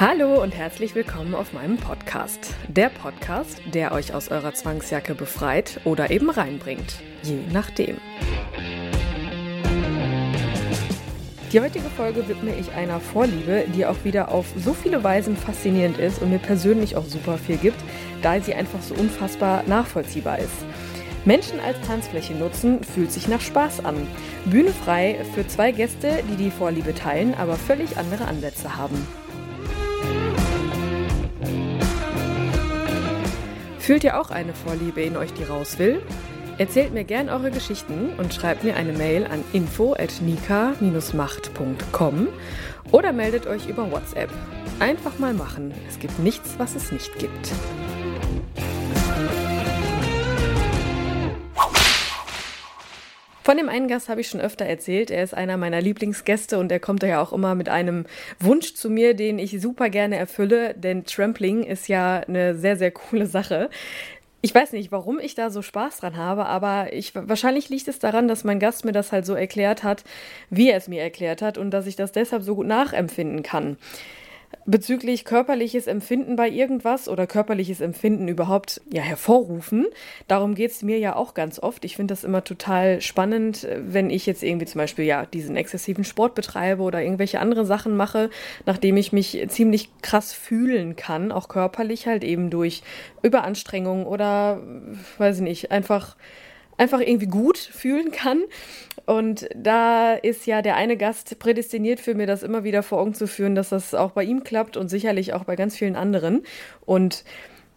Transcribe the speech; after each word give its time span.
Hallo 0.00 0.40
und 0.40 0.54
herzlich 0.54 0.94
willkommen 0.94 1.34
auf 1.34 1.52
meinem 1.52 1.76
Podcast. 1.76 2.54
Der 2.68 2.88
Podcast, 2.88 3.60
der 3.74 3.90
euch 3.90 4.14
aus 4.14 4.28
eurer 4.28 4.54
Zwangsjacke 4.54 5.16
befreit 5.16 5.80
oder 5.82 6.12
eben 6.12 6.30
reinbringt. 6.30 7.00
Je 7.24 7.40
nachdem. 7.52 7.96
Die 11.52 11.60
heutige 11.60 11.90
Folge 11.90 12.28
widme 12.28 12.54
ich 12.54 12.70
einer 12.74 13.00
Vorliebe, 13.00 13.64
die 13.74 13.86
auch 13.86 14.04
wieder 14.04 14.30
auf 14.30 14.46
so 14.56 14.72
viele 14.72 15.02
Weisen 15.02 15.36
faszinierend 15.36 15.98
ist 15.98 16.22
und 16.22 16.30
mir 16.30 16.38
persönlich 16.38 16.94
auch 16.94 17.06
super 17.06 17.36
viel 17.36 17.56
gibt, 17.56 17.82
da 18.22 18.40
sie 18.40 18.54
einfach 18.54 18.82
so 18.82 18.94
unfassbar 18.94 19.64
nachvollziehbar 19.66 20.38
ist. 20.38 20.64
Menschen 21.24 21.58
als 21.58 21.76
Tanzfläche 21.80 22.34
nutzen, 22.34 22.84
fühlt 22.84 23.10
sich 23.10 23.26
nach 23.26 23.40
Spaß 23.40 23.84
an. 23.84 24.06
Bühne 24.44 24.70
frei 24.70 25.18
für 25.34 25.44
zwei 25.48 25.72
Gäste, 25.72 26.22
die 26.30 26.36
die 26.36 26.52
Vorliebe 26.52 26.94
teilen, 26.94 27.34
aber 27.34 27.56
völlig 27.56 27.96
andere 27.96 28.26
Ansätze 28.26 28.76
haben. 28.76 29.04
Fühlt 33.88 34.04
ihr 34.04 34.20
auch 34.20 34.30
eine 34.30 34.52
Vorliebe 34.52 35.00
in 35.00 35.16
euch, 35.16 35.32
die 35.32 35.44
raus 35.44 35.78
will? 35.78 36.02
Erzählt 36.58 36.92
mir 36.92 37.04
gern 37.04 37.30
eure 37.30 37.50
Geschichten 37.50 38.10
und 38.18 38.34
schreibt 38.34 38.62
mir 38.62 38.76
eine 38.76 38.92
Mail 38.92 39.24
an 39.24 39.42
info@nika-macht.com 39.54 42.28
oder 42.92 43.12
meldet 43.14 43.46
euch 43.46 43.66
über 43.66 43.90
WhatsApp. 43.90 44.28
Einfach 44.78 45.18
mal 45.18 45.32
machen. 45.32 45.72
Es 45.88 45.98
gibt 45.98 46.18
nichts, 46.18 46.56
was 46.58 46.74
es 46.74 46.92
nicht 46.92 47.18
gibt. 47.18 47.50
Von 53.48 53.56
dem 53.56 53.70
einen 53.70 53.88
Gast 53.88 54.10
habe 54.10 54.20
ich 54.20 54.28
schon 54.28 54.42
öfter 54.42 54.66
erzählt. 54.66 55.10
Er 55.10 55.22
ist 55.22 55.32
einer 55.32 55.56
meiner 55.56 55.80
Lieblingsgäste 55.80 56.58
und 56.58 56.70
er 56.70 56.80
kommt 56.80 57.02
ja 57.02 57.22
auch 57.22 57.32
immer 57.32 57.54
mit 57.54 57.70
einem 57.70 58.04
Wunsch 58.38 58.74
zu 58.74 58.90
mir, 58.90 59.14
den 59.14 59.38
ich 59.38 59.58
super 59.58 59.88
gerne 59.88 60.16
erfülle, 60.16 60.74
denn 60.74 61.06
Trampling 61.06 61.62
ist 61.62 61.88
ja 61.88 62.18
eine 62.28 62.54
sehr, 62.54 62.76
sehr 62.76 62.90
coole 62.90 63.24
Sache. 63.24 63.70
Ich 64.42 64.54
weiß 64.54 64.72
nicht, 64.72 64.92
warum 64.92 65.18
ich 65.18 65.34
da 65.34 65.48
so 65.48 65.62
Spaß 65.62 66.00
dran 66.00 66.18
habe, 66.18 66.44
aber 66.44 66.92
ich, 66.92 67.14
wahrscheinlich 67.14 67.70
liegt 67.70 67.88
es 67.88 67.98
daran, 67.98 68.28
dass 68.28 68.44
mein 68.44 68.60
Gast 68.60 68.84
mir 68.84 68.92
das 68.92 69.12
halt 69.12 69.24
so 69.24 69.32
erklärt 69.32 69.82
hat, 69.82 70.04
wie 70.50 70.68
er 70.68 70.76
es 70.76 70.86
mir 70.86 71.00
erklärt 71.00 71.40
hat 71.40 71.56
und 71.56 71.70
dass 71.70 71.86
ich 71.86 71.96
das 71.96 72.12
deshalb 72.12 72.42
so 72.42 72.54
gut 72.54 72.66
nachempfinden 72.66 73.42
kann 73.42 73.78
bezüglich 74.66 75.24
körperliches 75.24 75.86
Empfinden 75.86 76.36
bei 76.36 76.48
irgendwas 76.48 77.08
oder 77.08 77.26
körperliches 77.26 77.80
Empfinden 77.80 78.28
überhaupt 78.28 78.82
ja 78.92 79.00
hervorrufen. 79.02 79.86
Darum 80.26 80.54
geht 80.54 80.70
es 80.72 80.82
mir 80.82 80.98
ja 80.98 81.16
auch 81.16 81.34
ganz 81.34 81.58
oft. 81.58 81.84
Ich 81.84 81.96
finde 81.96 82.12
das 82.12 82.22
immer 82.22 82.44
total 82.44 83.00
spannend, 83.00 83.66
wenn 83.78 84.10
ich 84.10 84.26
jetzt 84.26 84.42
irgendwie 84.42 84.66
zum 84.66 84.80
Beispiel 84.80 85.06
ja 85.06 85.24
diesen 85.24 85.56
exzessiven 85.56 86.04
Sport 86.04 86.34
betreibe 86.34 86.82
oder 86.82 87.02
irgendwelche 87.02 87.40
andere 87.40 87.64
Sachen 87.64 87.96
mache, 87.96 88.28
nachdem 88.66 88.96
ich 88.98 89.12
mich 89.12 89.42
ziemlich 89.48 89.88
krass 90.02 90.32
fühlen 90.32 90.96
kann, 90.96 91.32
auch 91.32 91.48
körperlich 91.48 92.06
halt 92.06 92.22
eben 92.22 92.50
durch 92.50 92.82
Überanstrengung 93.22 94.06
oder 94.06 94.60
weiß 95.16 95.36
ich 95.36 95.42
nicht, 95.42 95.70
einfach 95.70 96.16
einfach 96.78 97.00
irgendwie 97.00 97.26
gut 97.26 97.58
fühlen 97.58 98.10
kann. 98.10 98.42
Und 99.04 99.48
da 99.54 100.14
ist 100.14 100.46
ja 100.46 100.62
der 100.62 100.76
eine 100.76 100.96
Gast 100.96 101.38
prädestiniert 101.38 102.00
für 102.00 102.14
mir, 102.14 102.26
das 102.26 102.42
immer 102.42 102.64
wieder 102.64 102.82
vor 102.82 103.00
Augen 103.00 103.14
zu 103.14 103.26
führen, 103.26 103.54
dass 103.54 103.70
das 103.70 103.94
auch 103.94 104.12
bei 104.12 104.24
ihm 104.24 104.44
klappt 104.44 104.76
und 104.76 104.88
sicherlich 104.88 105.34
auch 105.34 105.44
bei 105.44 105.56
ganz 105.56 105.76
vielen 105.76 105.96
anderen. 105.96 106.42
Und 106.84 107.24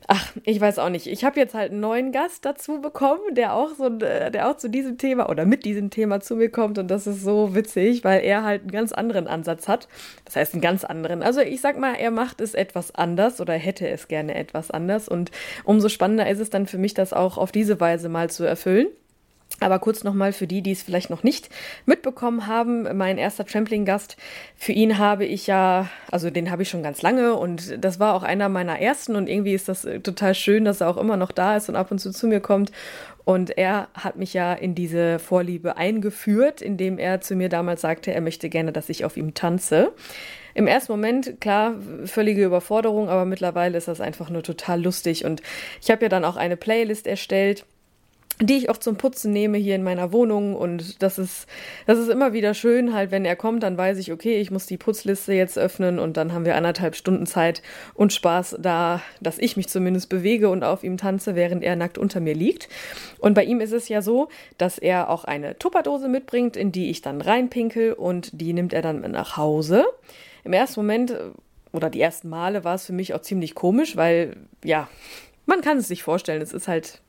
Ach, 0.08 0.32
ich 0.44 0.60
weiß 0.60 0.80
auch 0.80 0.90
nicht. 0.90 1.08
Ich 1.08 1.24
habe 1.24 1.40
jetzt 1.40 1.54
halt 1.54 1.72
einen 1.72 1.80
neuen 1.80 2.12
Gast 2.12 2.44
dazu 2.46 2.82
bekommen, 2.82 3.36
der 3.36 3.54
auch 3.54 3.70
so, 3.76 3.90
der 3.90 4.50
auch 4.50 4.58
zu 4.58 4.70
diesem 4.70 4.98
Thema 4.98 5.30
oder 5.30 5.46
mit 5.46 5.64
diesem 5.64 5.90
Thema 5.90 6.20
zu 6.20 6.36
mir 6.36 6.50
kommt 6.50 6.78
und 6.80 6.90
das 6.90 7.08
ist 7.08 7.24
so 7.24 7.54
witzig, 7.56 8.04
weil 8.04 8.24
er 8.24 8.44
halt 8.44 8.62
einen 8.62 8.72
ganz 8.72 8.92
anderen 8.92 9.28
Ansatz 9.28 9.68
hat. 9.68 9.88
Das 10.26 10.36
heißt 10.36 10.54
einen 10.54 10.62
ganz 10.62 10.84
anderen. 10.84 11.22
Also 11.22 11.42
ich 11.42 11.62
sag 11.62 11.78
mal, 11.78 11.94
er 11.96 12.12
macht 12.12 12.42
es 12.42 12.54
etwas 12.56 12.94
anders 12.96 13.40
oder 13.40 13.54
hätte 13.54 13.88
es 13.88 14.08
gerne 14.08 14.36
etwas 14.36 14.72
anders 14.72 15.08
und 15.08 15.32
umso 15.64 15.88
spannender 15.88 16.30
ist 16.30 16.40
es 16.40 16.50
dann 16.50 16.68
für 16.68 16.78
mich, 16.78 16.94
das 16.94 17.14
auch 17.14 17.38
auf 17.38 17.52
diese 17.52 17.80
Weise 17.80 18.10
mal 18.10 18.30
zu 18.30 18.44
erfüllen. 18.44 18.88
Aber 19.60 19.78
kurz 19.78 20.04
nochmal 20.04 20.34
für 20.34 20.48
die, 20.48 20.62
die 20.62 20.72
es 20.72 20.82
vielleicht 20.82 21.10
noch 21.12 21.22
nicht 21.22 21.50
mitbekommen 21.86 22.48
haben, 22.48 22.98
mein 22.98 23.18
erster 23.20 23.46
Trampling-Gast, 23.46 24.18
für 24.56 24.72
ihn 24.72 24.98
habe 24.98 25.26
ich 25.26 25.46
ja, 25.46 25.88
also 26.10 26.32
den 26.32 26.50
habe 26.50 26.64
ich 26.64 26.70
schon 26.70 26.82
ganz 26.82 27.02
lange 27.04 27.36
und 27.36 27.84
das 27.84 28.00
war 28.00 28.16
auch 28.16 28.24
einer 28.24 28.50
meiner 28.50 28.80
ersten 28.80 29.16
und 29.16 29.30
irgendwie 29.30 29.54
ist 29.54 29.70
das 29.70 29.86
äh, 29.86 30.00
total 30.00 30.34
schön, 30.34 30.66
dass 30.66 30.82
er 30.82 30.90
auch 30.90 30.98
immer 30.98 31.16
noch 31.16 31.32
da 31.32 31.58
ist 31.58 31.70
und 31.70 31.76
ab 31.76 31.92
und 31.92 32.00
zu 32.00 32.12
zu 32.12 32.28
mir 32.28 32.40
kommt. 32.40 32.72
Und 33.24 33.56
er 33.56 33.88
hat 33.94 34.16
mich 34.16 34.34
ja 34.34 34.54
in 34.54 34.74
diese 34.74 35.20
Vorliebe 35.20 35.78
eingeführt, 35.78 36.62
indem 36.62 36.98
er 36.98 37.22
zu 37.22 37.36
mir 37.36 37.50
damals 37.50 37.82
sagte, 37.82 38.12
er 38.12 38.22
möchte 38.22 38.50
gerne, 38.50 38.72
dass 38.72 38.90
ich 38.90 39.06
auf 39.06 39.16
ihm 39.16 39.36
tanze. 39.36 39.94
Im 40.56 40.66
ersten 40.66 40.92
Moment, 40.92 41.40
klar, 41.40 41.76
völlige 42.06 42.44
Überforderung, 42.44 43.10
aber 43.10 43.26
mittlerweile 43.26 43.78
ist 43.78 43.88
das 43.88 44.02
einfach 44.02 44.32
nur 44.32 44.42
total 44.42 44.82
lustig. 44.82 45.24
Und 45.24 45.44
ich 45.82 45.92
habe 45.92 46.02
ja 46.02 46.10
dann 46.10 46.26
auch 46.26 46.36
eine 46.36 46.58
Playlist 46.58 47.06
erstellt 47.06 47.64
die 48.42 48.58
ich 48.58 48.70
auch 48.70 48.78
zum 48.78 48.98
Putzen 48.98 49.32
nehme 49.32 49.58
hier 49.58 49.76
in 49.76 49.84
meiner 49.84 50.12
Wohnung. 50.12 50.56
Und 50.56 51.02
das 51.02 51.20
ist 51.20 51.48
das 51.86 52.00
ist 52.00 52.10
immer 52.10 52.34
wieder 52.34 52.54
schön 52.54 52.94
halt 52.94 53.12
wenn 53.12 53.26
er 53.26 53.36
kommt 53.36 53.64
dann 53.64 53.78
weiß 53.78 53.98
ich 53.98 54.12
okay 54.12 54.40
ich 54.40 54.52
muss 54.52 54.66
die 54.66 54.78
Putzliste 54.78 55.34
jetzt 55.34 55.58
öffnen 55.58 56.00
und 56.00 56.18
dann 56.18 56.34
haben 56.34 56.46
wir 56.46 56.56
anderthalb 56.56 56.96
Stunden 56.96 57.26
Zeit 57.26 57.62
und 57.94 58.14
Spaß 58.14 58.58
da 58.60 59.02
dass 59.22 59.38
ich 59.38 59.58
mich 59.58 59.70
zumindest 59.70 60.10
bewege 60.10 60.50
und 60.50 60.64
auf 60.64 60.84
ihm 60.84 60.98
tanze 60.98 61.36
während 61.36 61.64
er 61.64 61.76
nackt 61.76 61.98
unter 61.98 62.20
mir 62.20 62.34
liegt. 62.34 62.68
Und 63.20 63.34
bei 63.34 63.44
ihm 63.44 63.62
ist 63.62 63.74
es 63.74 63.90
ja 63.90 64.02
so 64.02 64.30
dass 64.58 64.78
er 64.78 65.10
auch 65.10 65.24
eine 65.24 65.58
Tupperdose 65.58 66.08
mitbringt 66.08 66.58
in 66.58 66.72
die 66.72 66.90
ich 66.90 67.02
dann 67.02 67.22
reinpinkel 67.22 67.94
und 67.94 68.30
die 68.34 68.54
nimmt 68.54 68.74
er 68.74 68.82
dann 68.82 69.02
mit 69.02 69.12
nach 69.12 69.38
Hause. 69.38 69.86
Im 70.44 70.54
ersten 70.54 70.80
Moment 70.80 71.14
oder 71.72 71.90
die 71.90 72.02
ersten 72.02 72.30
Male 72.30 72.64
war 72.64 72.76
es 72.76 72.86
für 72.86 72.94
mich 72.94 73.14
auch 73.14 73.22
ziemlich 73.22 73.56
komisch 73.56 73.96
weil 73.96 74.36
ja 74.64 74.90
man 75.46 75.62
kann 75.62 75.78
es 75.78 75.88
sich 75.88 76.04
vorstellen 76.04 76.42
es 76.42 76.54
ist 76.54 76.68
halt 76.68 77.02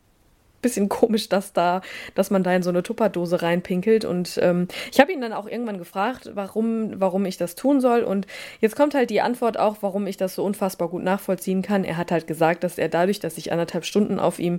bisschen 0.62 0.88
komisch, 0.88 1.28
dass 1.28 1.52
da, 1.52 1.82
dass 2.14 2.30
man 2.30 2.42
da 2.42 2.54
in 2.54 2.62
so 2.62 2.70
eine 2.70 2.82
Tupperdose 2.82 3.42
reinpinkelt. 3.42 4.04
Und 4.04 4.38
ähm, 4.40 4.68
ich 4.90 5.00
habe 5.00 5.12
ihn 5.12 5.20
dann 5.20 5.32
auch 5.32 5.46
irgendwann 5.46 5.78
gefragt, 5.78 6.30
warum, 6.34 7.00
warum 7.00 7.26
ich 7.26 7.36
das 7.36 7.54
tun 7.54 7.80
soll. 7.80 8.02
Und 8.02 8.26
jetzt 8.60 8.76
kommt 8.76 8.94
halt 8.94 9.10
die 9.10 9.20
Antwort 9.20 9.58
auch, 9.58 9.76
warum 9.80 10.06
ich 10.06 10.16
das 10.16 10.34
so 10.34 10.44
unfassbar 10.44 10.88
gut 10.88 11.02
nachvollziehen 11.02 11.62
kann. 11.62 11.84
Er 11.84 11.96
hat 11.96 12.10
halt 12.10 12.26
gesagt, 12.26 12.64
dass 12.64 12.78
er 12.78 12.88
dadurch, 12.88 13.20
dass 13.20 13.36
ich 13.36 13.52
anderthalb 13.52 13.84
Stunden 13.84 14.18
auf 14.18 14.38
ihm 14.38 14.58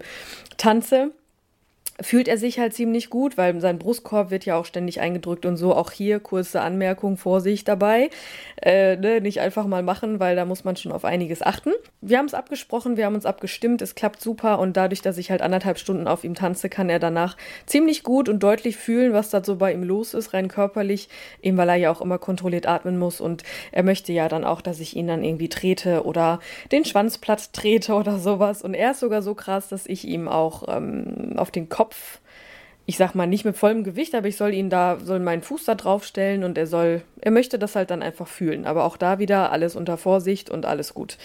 tanze, 0.58 1.12
fühlt 2.02 2.28
er 2.28 2.38
sich 2.38 2.59
halt 2.59 2.74
ziemlich 2.74 3.09
gut, 3.09 3.38
weil 3.38 3.59
sein 3.62 3.80
Brustkorb 3.80 4.31
wird 4.31 4.46
ja 4.46 4.56
auch 4.56 4.66
ständig 4.66 5.00
eingedrückt 5.00 5.46
und 5.46 5.58
so. 5.58 5.76
Auch 5.76 5.92
hier 5.92 6.20
kurze 6.20 6.62
Anmerkung, 6.62 7.18
Vorsicht 7.18 7.68
dabei. 7.68 8.09
Äh, 8.62 8.96
ne, 8.96 9.22
nicht 9.22 9.42
einfach 9.42 9.68
mal 9.68 9.84
machen, 9.84 10.20
weil 10.20 10.36
da 10.36 10.46
muss 10.46 10.64
man 10.64 10.76
schon 10.76 10.92
auf 10.92 11.06
einiges 11.06 11.42
achten. 11.42 11.72
Wir 12.02 12.18
haben 12.18 12.26
es 12.26 12.34
abgesprochen, 12.34 12.98
wir 12.98 13.06
haben 13.06 13.16
uns 13.16 13.26
abgestimmt, 13.26 13.81
es 13.81 13.96
klappt 13.96 14.22
super 14.22 14.59
und 14.59 14.78
dadurch, 14.78 15.02
dass 15.02 15.18
ich 15.18 15.31
halt 15.31 15.42
anderthalb 15.42 15.78
Stunden 15.78 16.08
auf 16.08 16.24
ihm 16.24 16.34
tanze, 16.34 16.70
kann 16.70 16.90
er 16.90 17.00
danach 17.00 17.38
ziemlich 17.66 18.04
gut 18.04 18.30
und 18.30 18.42
deutlich 18.42 18.78
fühlen, 18.78 19.14
was 19.14 19.30
da 19.30 19.44
so 19.44 19.58
bei 19.58 19.74
ihm 19.74 19.84
los 19.84 20.14
ist, 20.14 20.34
rein 20.34 20.48
körperlich, 20.48 21.10
eben 21.42 21.58
weil 21.58 21.70
er 21.70 21.75
ja 21.75 21.92
auch 21.92 22.02
immer 22.02 22.18
kontrolliert 22.18 22.66
atmen 22.66 22.98
muss 22.98 23.19
und 23.19 23.44
er 23.72 23.84
möchte 23.84 24.13
ja 24.13 24.30
dann 24.30 24.45
auch, 24.45 24.62
dass 24.62 24.80
ich 24.80 24.95
ihn 24.95 25.07
dann 25.07 25.24
irgendwie 25.24 25.50
trete 25.50 26.06
oder 26.06 26.40
den 26.72 26.86
Schwanz 26.86 27.18
platt 27.18 27.54
trete 27.54 27.94
oder 27.94 28.18
sowas. 28.18 28.62
Und 28.62 28.74
er 28.74 28.92
ist 28.92 29.01
sogar 29.01 29.22
so 29.22 29.36
krass, 29.36 29.68
dass 29.68 29.86
ich 29.86 30.07
ihm 30.07 30.28
auch 30.28 30.63
ähm, 30.68 31.34
auf 31.36 31.51
den 31.51 31.69
Kopf 31.69 31.82
Kopf, 31.83 32.21
ich 32.85 32.95
sag 32.95 33.13
mal 33.13 33.27
nicht 33.27 33.44
mit 33.44 33.57
vollem 33.57 33.83
Gewicht, 33.83 34.15
aber 34.15 34.27
ich 34.30 34.38
soll 34.38 34.53
ihn 34.53 34.69
da, 34.69 35.00
soll 35.03 35.19
meinen 35.19 35.41
Fuß 35.41 35.65
da 35.65 35.75
drauf 35.75 36.06
stellen 36.06 36.45
und 36.45 36.57
er 36.57 36.65
soll, 36.65 37.01
er 37.19 37.31
möchte 37.31 37.59
das 37.59 37.75
halt 37.75 37.91
dann 37.91 38.01
einfach 38.01 38.27
fühlen. 38.27 38.65
Aber 38.65 38.85
auch 38.85 38.95
da 38.95 39.19
wieder 39.19 39.51
alles 39.51 39.75
unter 39.75 39.97
Vorsicht 39.97 40.50
und 40.50 40.65
alles 40.65 40.94
gut. 40.94 41.18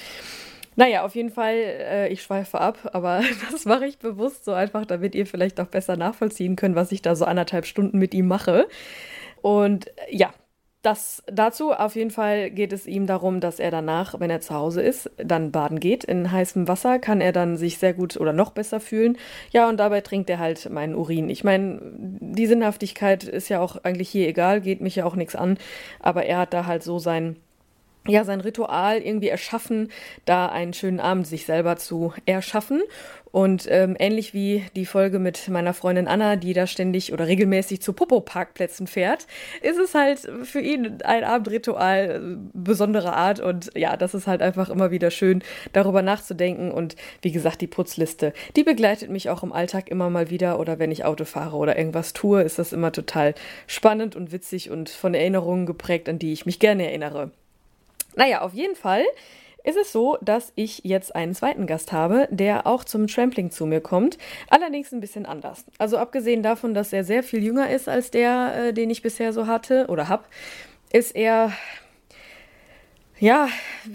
Naja, 0.75 1.05
auf 1.05 1.15
jeden 1.15 1.31
Fall, 1.31 1.55
äh, 1.55 2.09
ich 2.09 2.23
schweife 2.25 2.61
ab, 2.61 2.91
aber 2.93 3.23
das 3.53 3.67
mache 3.67 3.87
ich 3.87 3.99
bewusst 3.99 4.45
so 4.45 4.53
einfach, 4.53 4.85
damit 4.85 5.15
ihr 5.15 5.27
vielleicht 5.27 5.61
auch 5.61 5.69
besser 5.69 5.97
nachvollziehen 5.97 6.57
könnt, 6.57 6.75
was 6.75 6.91
ich 6.91 7.03
da 7.03 7.15
so 7.15 7.25
anderthalb 7.25 7.67
Stunden 7.67 7.99
mit 7.99 8.15
ihm 8.15 8.27
mache. 8.27 8.67
Und 9.41 9.93
ja, 10.11 10.33
das 10.89 11.23
dazu. 11.27 11.73
Auf 11.73 11.97
jeden 11.97 12.11
Fall 12.11 12.51
geht 12.51 12.73
es 12.73 12.87
ihm 12.87 13.07
darum, 13.07 13.41
dass 13.41 13.61
er 13.61 13.71
danach, 13.71 14.19
wenn 14.21 14.31
er 14.31 14.41
zu 14.41 14.55
Hause 14.55 14.81
ist, 14.81 15.11
dann 15.19 15.53
baden 15.53 15.81
geht. 15.81 16.05
In 16.05 16.33
heißem 16.33 16.67
Wasser 16.67 16.99
kann 16.99 17.21
er 17.21 17.33
dann 17.33 17.59
sich 17.59 17.77
sehr 17.79 17.93
gut 17.93 18.17
oder 18.17 18.33
noch 18.33 18.53
besser 18.53 18.81
fühlen. 18.81 19.19
Ja, 19.51 19.69
und 19.69 19.79
dabei 19.79 20.01
trinkt 20.01 20.31
er 20.31 20.39
halt 20.39 20.71
meinen 20.71 20.95
Urin. 20.95 21.29
Ich 21.29 21.45
meine, 21.45 21.79
die 21.83 22.47
Sinnhaftigkeit 22.47 23.25
ist 23.25 23.51
ja 23.51 23.61
auch 23.61 23.85
eigentlich 23.85 24.09
hier 24.09 24.29
egal, 24.29 24.63
geht 24.63 24.81
mich 24.81 24.97
ja 24.97 25.05
auch 25.05 25.15
nichts 25.15 25.37
an. 25.37 25.59
Aber 26.01 26.25
er 26.25 26.39
hat 26.39 26.55
da 26.55 26.65
halt 26.65 26.83
so 26.83 26.99
sein 26.99 27.37
ja, 28.09 28.25
sein 28.25 28.41
Ritual 28.41 28.99
irgendwie 28.99 29.29
erschaffen, 29.29 29.91
da 30.25 30.47
einen 30.47 30.73
schönen 30.73 31.01
Abend 31.01 31.27
sich 31.27 31.47
selber 31.47 31.77
zu 31.77 32.13
erschaffen. 32.27 32.83
Und 33.31 33.67
ähm, 33.71 33.95
ähnlich 33.99 34.33
wie 34.33 34.65
die 34.75 34.87
Folge 34.87 35.19
mit 35.19 35.49
meiner 35.49 35.75
Freundin 35.75 36.09
Anna, 36.09 36.37
die 36.37 36.55
da 36.55 36.67
ständig 36.67 37.13
oder 37.13 37.27
regelmäßig 37.27 37.83
zu 37.83 37.93
Popo-Parkplätzen 37.93 38.87
fährt, 38.87 39.27
ist 39.61 39.79
es 39.79 39.95
halt 39.95 40.21
für 40.45 40.61
ihn 40.61 41.03
ein 41.05 41.25
Abendritual 41.25 42.11
äh, 42.11 42.49
besonderer 42.55 43.15
Art. 43.15 43.41
Und 43.41 43.71
ja, 43.77 43.97
das 43.97 44.15
ist 44.15 44.27
halt 44.27 44.43
einfach 44.43 44.71
immer 44.71 44.91
wieder 44.91 45.11
schön, 45.11 45.43
darüber 45.73 46.03
nachzudenken. 46.03 46.71
Und 46.71 46.97
wie 47.23 47.33
gesagt, 47.33 47.61
die 47.61 47.67
Putzliste, 47.67 48.33
die 48.57 48.65
begleitet 48.65 49.11
mich 49.11 49.29
auch 49.29 49.43
im 49.43 49.53
Alltag 49.53 49.91
immer 49.91 50.09
mal 50.11 50.31
wieder. 50.31 50.59
Oder 50.59 50.79
wenn 50.79 50.91
ich 50.91 51.05
Auto 51.05 51.25
fahre 51.25 51.57
oder 51.57 51.77
irgendwas 51.77 52.15
tue, 52.15 52.43
ist 52.43 52.59
das 52.59 52.73
immer 52.73 52.93
total 52.93 53.35
spannend 53.67 54.17
und 54.17 54.33
witzig 54.33 54.71
und 54.71 54.89
von 54.89 55.15
Erinnerungen 55.15 55.67
geprägt, 55.67 56.09
an 56.09 56.19
die 56.19 56.33
ich 56.33 56.47
mich 56.47 56.59
gerne 56.59 56.87
erinnere. 56.87 57.31
Naja, 58.17 58.43
auf 58.43 58.55
jeden 58.55 58.77
Fall 58.77 59.05
ist 59.65 59.77
es 59.77 59.93
so, 59.93 60.17
dass 60.23 60.53
ich 60.55 60.81
jetzt 60.85 61.15
einen 61.15 61.35
zweiten 61.35 61.67
Gast 61.67 61.93
habe, 61.93 62.27
der 62.31 62.67
auch 62.67 62.85
zum 62.85 63.07
Trampling 63.07 63.51
zu 63.51 63.67
mir 63.67 63.81
kommt. 63.81 64.17
Allerdings 64.49 64.93
ein 64.93 65.01
bisschen 65.01 65.27
anders. 65.27 65.65
Also 65.79 65.99
abgesehen 65.99 66.43
davon, 66.43 66.75
dass 66.75 66.93
er 66.93 67.05
sehr 67.05 67.23
viel 67.23 67.43
jünger 67.43 67.71
ist 67.71 67.89
als 67.89 68.11
der, 68.11 68.69
äh, 68.69 68.73
den 68.73 68.89
ich 68.89 69.03
bisher 69.03 69.33
so 69.33 69.47
hatte 69.47 69.87
oder 69.89 70.09
hab, 70.09 70.29
ist 70.91 71.15
er 71.15 71.53
ja, 73.21 73.49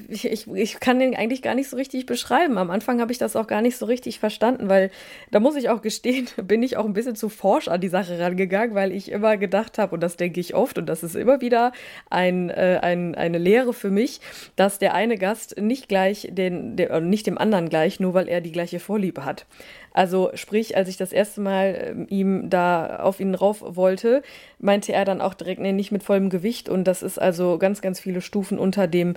ich, 0.10 0.26
ich, 0.26 0.80
kann 0.82 1.00
den 1.00 1.16
eigentlich 1.16 1.42
gar 1.42 1.56
nicht 1.56 1.70
so 1.70 1.78
richtig 1.78 2.06
beschreiben. 2.06 2.58
Am 2.58 2.70
Anfang 2.70 3.00
habe 3.00 3.12
ich 3.12 3.18
das 3.18 3.36
auch 3.36 3.48
gar 3.48 3.62
nicht 3.62 3.78
so 3.78 3.86
richtig 3.86 4.20
verstanden, 4.20 4.68
weil 4.68 4.92
da 5.32 5.40
muss 5.40 5.56
ich 5.56 5.70
auch 5.70 5.82
gestehen, 5.82 6.28
bin 6.44 6.62
ich 6.62 6.76
auch 6.76 6.86
ein 6.86 6.94
bisschen 6.94 7.16
zu 7.16 7.30
forsch 7.30 7.70
an 7.70 7.80
die 7.80 7.88
Sache 7.88 8.20
rangegangen, 8.20 8.76
weil 8.76 8.92
ich 8.92 9.10
immer 9.10 9.38
gedacht 9.38 9.78
habe, 9.78 9.96
und 9.96 10.02
das 10.02 10.18
denke 10.18 10.40
ich 10.40 10.56
oft, 10.56 10.78
und 10.78 10.88
das 10.88 11.04
ist 11.04 11.16
immer 11.16 11.40
wieder 11.40 11.72
ein, 12.10 12.50
äh, 12.50 12.80
ein, 12.82 13.16
eine 13.16 13.38
Lehre 13.38 13.74
für 13.74 13.92
mich, 13.92 14.20
dass 14.58 14.78
der 14.78 14.94
eine 14.94 15.18
Gast 15.18 15.60
nicht 15.60 15.88
gleich 15.88 16.28
den, 16.32 16.76
der, 16.76 17.00
nicht 17.00 17.26
dem 17.26 17.38
anderen 17.38 17.70
gleich, 17.70 18.02
nur 18.02 18.14
weil 18.14 18.28
er 18.28 18.42
die 18.42 18.52
gleiche 18.52 18.80
Vorliebe 18.80 19.24
hat. 19.24 19.46
Also 19.94 20.32
sprich, 20.34 20.76
als 20.76 20.90
ich 20.90 20.98
das 20.98 21.14
erste 21.14 21.40
Mal 21.40 22.08
äh, 22.10 22.14
ihm 22.14 22.50
da 22.50 22.98
auf 22.98 23.20
ihn 23.20 23.36
rauf 23.36 23.64
wollte, 23.64 24.24
meinte 24.60 24.92
er 24.92 25.06
dann 25.06 25.22
auch 25.22 25.36
direkt, 25.36 25.62
nee, 25.62 25.72
nicht 25.72 25.92
mit 25.92 26.04
vollem 26.04 26.30
Gewicht. 26.30 26.68
Und 26.68 26.86
das 26.86 27.04
ist 27.04 27.20
also 27.20 27.60
ganz, 27.60 27.82
ganz 27.82 28.00
viele 28.00 28.22
Stufen 28.22 28.58
unter 28.58 28.88
dem 28.88 29.13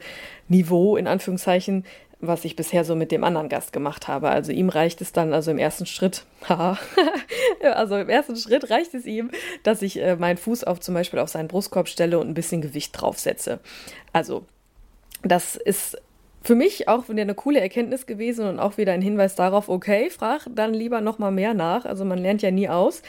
Niveau, 0.48 0.96
in 0.96 1.06
Anführungszeichen, 1.06 1.84
was 2.20 2.44
ich 2.44 2.56
bisher 2.56 2.84
so 2.84 2.94
mit 2.94 3.12
dem 3.12 3.24
anderen 3.24 3.48
Gast 3.48 3.72
gemacht 3.72 4.08
habe. 4.08 4.30
Also 4.30 4.52
ihm 4.52 4.68
reicht 4.68 5.00
es 5.00 5.12
dann, 5.12 5.32
also 5.32 5.50
im 5.50 5.58
ersten 5.58 5.86
Schritt, 5.86 6.24
also 7.62 7.96
im 7.96 8.08
ersten 8.08 8.36
Schritt 8.36 8.70
reicht 8.70 8.94
es 8.94 9.04
ihm, 9.04 9.30
dass 9.62 9.82
ich 9.82 10.00
äh, 10.00 10.16
meinen 10.16 10.38
Fuß 10.38 10.64
auf 10.64 10.80
zum 10.80 10.94
Beispiel 10.94 11.18
auf 11.18 11.28
seinen 11.28 11.48
Brustkorb 11.48 11.88
stelle 11.88 12.18
und 12.18 12.28
ein 12.28 12.34
bisschen 12.34 12.62
Gewicht 12.62 13.00
draufsetze. 13.00 13.60
Also 14.12 14.46
das 15.22 15.56
ist 15.56 15.98
für 16.42 16.54
mich 16.54 16.88
auch 16.88 17.08
wieder 17.08 17.22
eine 17.22 17.34
coole 17.34 17.60
Erkenntnis 17.60 18.06
gewesen 18.06 18.46
und 18.46 18.60
auch 18.60 18.78
wieder 18.78 18.92
ein 18.92 19.02
Hinweis 19.02 19.34
darauf, 19.34 19.68
okay, 19.68 20.10
frag 20.10 20.46
dann 20.54 20.72
lieber 20.72 21.00
nochmal 21.00 21.32
mehr 21.32 21.54
nach. 21.54 21.84
Also 21.84 22.04
man 22.04 22.18
lernt 22.18 22.40
ja 22.40 22.50
nie 22.50 22.68
aus. 22.68 23.02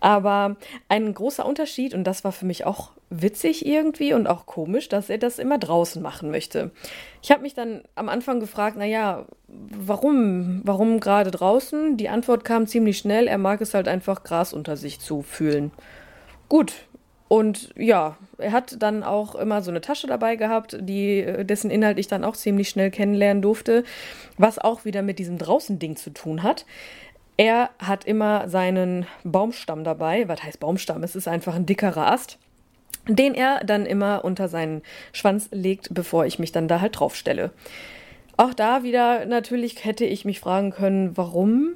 Aber 0.00 0.56
ein 0.88 1.12
großer 1.12 1.44
Unterschied, 1.44 1.92
und 1.92 2.04
das 2.04 2.24
war 2.24 2.32
für 2.32 2.46
mich 2.46 2.64
auch 2.64 2.92
witzig 3.10 3.66
irgendwie 3.66 4.14
und 4.14 4.26
auch 4.28 4.46
komisch, 4.46 4.88
dass 4.88 5.10
er 5.10 5.18
das 5.18 5.38
immer 5.38 5.58
draußen 5.58 6.00
machen 6.00 6.30
möchte. 6.30 6.70
Ich 7.22 7.30
habe 7.30 7.42
mich 7.42 7.54
dann 7.54 7.82
am 7.96 8.08
Anfang 8.08 8.40
gefragt, 8.40 8.76
naja, 8.76 9.26
warum, 9.48 10.62
warum 10.64 11.00
gerade 11.00 11.30
draußen? 11.30 11.96
Die 11.96 12.08
Antwort 12.08 12.44
kam 12.44 12.66
ziemlich 12.66 12.98
schnell, 12.98 13.26
er 13.26 13.38
mag 13.38 13.60
es 13.60 13.74
halt 13.74 13.88
einfach 13.88 14.22
Gras 14.22 14.52
unter 14.52 14.76
sich 14.76 15.00
zu 15.00 15.22
fühlen. 15.22 15.72
Gut, 16.48 16.86
und 17.26 17.70
ja, 17.76 18.16
er 18.38 18.50
hat 18.50 18.82
dann 18.82 19.04
auch 19.04 19.36
immer 19.36 19.62
so 19.62 19.70
eine 19.70 19.80
Tasche 19.80 20.08
dabei 20.08 20.34
gehabt, 20.34 20.76
die, 20.80 21.20
äh, 21.20 21.44
dessen 21.44 21.70
Inhalt 21.70 21.96
ich 21.98 22.08
dann 22.08 22.24
auch 22.24 22.34
ziemlich 22.34 22.68
schnell 22.68 22.90
kennenlernen 22.90 23.40
durfte, 23.40 23.84
was 24.36 24.58
auch 24.58 24.84
wieder 24.84 25.02
mit 25.02 25.20
diesem 25.20 25.38
Draußen-Ding 25.38 25.94
zu 25.94 26.10
tun 26.10 26.42
hat. 26.42 26.66
Er 27.36 27.70
hat 27.78 28.04
immer 28.04 28.48
seinen 28.48 29.06
Baumstamm 29.22 29.84
dabei. 29.84 30.28
Was 30.28 30.42
heißt 30.42 30.58
Baumstamm? 30.58 31.04
Es 31.04 31.14
ist 31.14 31.28
einfach 31.28 31.54
ein 31.54 31.66
dickerer 31.66 32.10
Ast, 32.10 32.38
den 33.08 33.34
er 33.34 33.64
dann 33.64 33.86
immer 33.86 34.24
unter 34.24 34.48
seinen 34.48 34.82
Schwanz 35.12 35.48
legt, 35.52 35.92
bevor 35.92 36.26
ich 36.26 36.38
mich 36.38 36.52
dann 36.52 36.68
da 36.68 36.80
halt 36.80 36.98
draufstelle. 36.98 37.50
Auch 38.36 38.54
da 38.54 38.82
wieder 38.82 39.26
natürlich 39.26 39.84
hätte 39.84 40.04
ich 40.04 40.24
mich 40.24 40.40
fragen 40.40 40.70
können, 40.70 41.16
warum? 41.16 41.74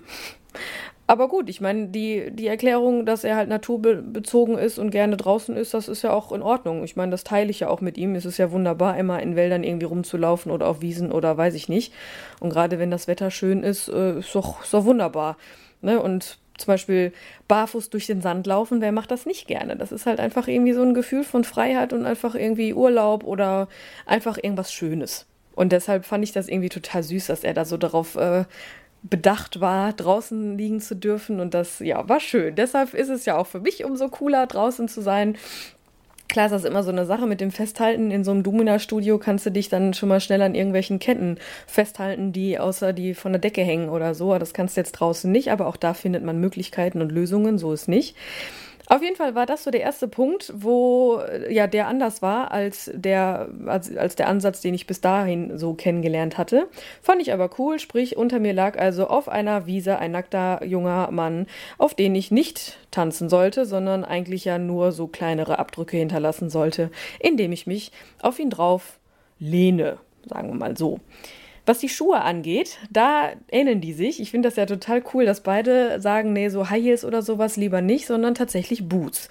Aber 1.06 1.28
gut, 1.28 1.50
ich 1.50 1.60
meine, 1.60 1.88
die, 1.88 2.30
die 2.30 2.46
Erklärung, 2.46 3.04
dass 3.04 3.24
er 3.24 3.36
halt 3.36 3.50
naturbezogen 3.50 4.56
ist 4.56 4.78
und 4.78 4.90
gerne 4.90 5.18
draußen 5.18 5.54
ist, 5.54 5.74
das 5.74 5.88
ist 5.88 6.00
ja 6.00 6.14
auch 6.14 6.32
in 6.32 6.40
Ordnung. 6.40 6.82
Ich 6.82 6.96
meine, 6.96 7.10
das 7.10 7.24
teile 7.24 7.50
ich 7.50 7.60
ja 7.60 7.68
auch 7.68 7.82
mit 7.82 7.98
ihm. 7.98 8.14
Es 8.14 8.24
ist 8.24 8.38
ja 8.38 8.50
wunderbar, 8.50 8.96
immer 8.96 9.20
in 9.20 9.36
Wäldern 9.36 9.64
irgendwie 9.64 9.84
rumzulaufen 9.84 10.50
oder 10.50 10.66
auf 10.66 10.80
Wiesen 10.80 11.12
oder 11.12 11.36
weiß 11.36 11.54
ich 11.54 11.68
nicht. 11.68 11.92
Und 12.40 12.48
gerade 12.50 12.78
wenn 12.78 12.90
das 12.90 13.06
Wetter 13.06 13.30
schön 13.30 13.62
ist, 13.62 13.88
äh, 13.88 14.20
ist 14.20 14.34
doch, 14.34 14.62
ist 14.62 14.72
doch 14.72 14.86
wunderbar. 14.86 15.36
Ne? 15.82 16.00
Und 16.00 16.38
zum 16.58 16.72
Beispiel 16.72 17.12
barfuß 17.48 17.90
durch 17.90 18.06
den 18.06 18.20
Sand 18.20 18.46
laufen, 18.46 18.80
wer 18.80 18.92
macht 18.92 19.10
das 19.10 19.26
nicht 19.26 19.46
gerne? 19.46 19.76
Das 19.76 19.92
ist 19.92 20.06
halt 20.06 20.20
einfach 20.20 20.48
irgendwie 20.48 20.72
so 20.72 20.82
ein 20.82 20.94
Gefühl 20.94 21.24
von 21.24 21.44
Freiheit 21.44 21.92
und 21.92 22.06
einfach 22.06 22.34
irgendwie 22.34 22.74
Urlaub 22.74 23.24
oder 23.24 23.68
einfach 24.06 24.36
irgendwas 24.36 24.72
Schönes. 24.72 25.26
Und 25.54 25.72
deshalb 25.72 26.04
fand 26.04 26.24
ich 26.24 26.32
das 26.32 26.48
irgendwie 26.48 26.68
total 26.68 27.02
süß, 27.02 27.26
dass 27.26 27.44
er 27.44 27.54
da 27.54 27.64
so 27.64 27.76
darauf 27.76 28.16
äh, 28.16 28.44
bedacht 29.02 29.60
war, 29.60 29.92
draußen 29.92 30.56
liegen 30.56 30.80
zu 30.80 30.96
dürfen. 30.96 31.40
Und 31.40 31.54
das, 31.54 31.78
ja, 31.80 32.08
war 32.08 32.20
schön. 32.20 32.54
Deshalb 32.54 32.94
ist 32.94 33.10
es 33.10 33.24
ja 33.24 33.36
auch 33.36 33.46
für 33.46 33.60
mich 33.60 33.84
umso 33.84 34.08
cooler, 34.08 34.46
draußen 34.46 34.88
zu 34.88 35.00
sein. 35.00 35.36
Klar 36.28 36.46
ist 36.46 36.52
das 36.52 36.64
immer 36.64 36.82
so 36.82 36.90
eine 36.90 37.06
Sache 37.06 37.26
mit 37.26 37.40
dem 37.40 37.50
Festhalten. 37.50 38.10
In 38.10 38.24
so 38.24 38.30
einem 38.30 38.42
Domina-Studio 38.42 39.18
kannst 39.18 39.46
du 39.46 39.50
dich 39.50 39.68
dann 39.68 39.94
schon 39.94 40.08
mal 40.08 40.20
schnell 40.20 40.42
an 40.42 40.54
irgendwelchen 40.54 40.98
Ketten 40.98 41.38
festhalten, 41.66 42.32
die 42.32 42.58
außer 42.58 42.92
die 42.92 43.14
von 43.14 43.32
der 43.32 43.40
Decke 43.40 43.62
hängen 43.62 43.88
oder 43.88 44.14
so. 44.14 44.36
Das 44.38 44.54
kannst 44.54 44.76
du 44.76 44.80
jetzt 44.80 44.92
draußen 44.92 45.30
nicht, 45.30 45.52
aber 45.52 45.66
auch 45.66 45.76
da 45.76 45.94
findet 45.94 46.24
man 46.24 46.40
Möglichkeiten 46.40 47.02
und 47.02 47.12
Lösungen, 47.12 47.58
so 47.58 47.72
ist 47.72 47.88
nicht. 47.88 48.16
Auf 48.86 49.02
jeden 49.02 49.16
Fall 49.16 49.34
war 49.34 49.46
das 49.46 49.64
so 49.64 49.70
der 49.70 49.80
erste 49.80 50.08
Punkt, 50.08 50.52
wo 50.54 51.20
ja 51.48 51.66
der 51.66 51.88
anders 51.88 52.20
war 52.20 52.52
als 52.52 52.90
der, 52.94 53.48
als, 53.66 53.96
als 53.96 54.14
der 54.14 54.28
Ansatz, 54.28 54.60
den 54.60 54.74
ich 54.74 54.86
bis 54.86 55.00
dahin 55.00 55.56
so 55.56 55.72
kennengelernt 55.72 56.36
hatte. 56.36 56.68
Fand 57.00 57.22
ich 57.22 57.32
aber 57.32 57.48
cool, 57.58 57.78
sprich, 57.78 58.16
unter 58.16 58.40
mir 58.40 58.52
lag 58.52 58.78
also 58.78 59.06
auf 59.06 59.28
einer 59.28 59.66
Wiese 59.66 59.98
ein 59.98 60.12
nackter 60.12 60.62
junger 60.64 61.10
Mann, 61.10 61.46
auf 61.78 61.94
den 61.94 62.14
ich 62.14 62.30
nicht 62.30 62.78
tanzen 62.90 63.30
sollte, 63.30 63.64
sondern 63.64 64.04
eigentlich 64.04 64.44
ja 64.44 64.58
nur 64.58 64.92
so 64.92 65.06
kleinere 65.06 65.58
Abdrücke 65.58 65.96
hinterlassen 65.96 66.50
sollte, 66.50 66.90
indem 67.20 67.52
ich 67.52 67.66
mich 67.66 67.90
auf 68.20 68.38
ihn 68.38 68.50
drauf 68.50 68.98
lehne, 69.38 69.96
sagen 70.26 70.48
wir 70.48 70.54
mal 70.54 70.76
so. 70.76 71.00
Was 71.66 71.78
die 71.78 71.88
Schuhe 71.88 72.20
angeht, 72.20 72.78
da 72.90 73.32
ähneln 73.50 73.80
die 73.80 73.94
sich. 73.94 74.20
Ich 74.20 74.30
finde 74.30 74.48
das 74.48 74.56
ja 74.56 74.66
total 74.66 75.02
cool, 75.14 75.24
dass 75.24 75.40
beide 75.40 76.00
sagen, 76.00 76.32
nee, 76.32 76.50
so 76.50 76.68
High 76.68 76.82
Heels 76.82 77.04
oder 77.04 77.22
sowas 77.22 77.56
lieber 77.56 77.80
nicht, 77.80 78.06
sondern 78.06 78.34
tatsächlich 78.34 78.88
Boots. 78.88 79.28